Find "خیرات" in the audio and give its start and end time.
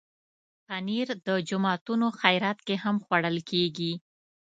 2.19-2.59